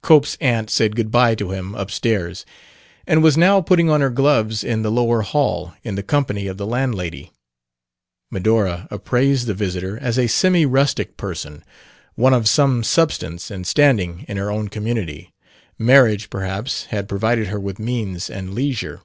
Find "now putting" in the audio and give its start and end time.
3.36-3.90